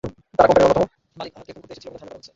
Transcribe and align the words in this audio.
তারা 0.37 0.47
কোম্পানির 0.47 0.65
অন্যতম 0.67 0.89
মালিক 1.17 1.33
আহাদকে 1.37 1.51
খুন 1.55 1.61
করতে 1.61 1.73
এসেছিল 1.75 1.89
বলে 1.93 1.97
ধারণা 1.99 2.07
করা 2.11 2.17
হচ্ছে। 2.17 2.29